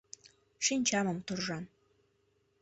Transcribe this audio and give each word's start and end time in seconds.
Шинчамым 0.65 1.17
туржам. 1.27 1.63